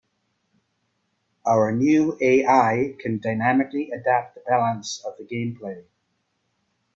[1.45, 5.83] Our new AI can dynamically adapt the balance of the gameplay.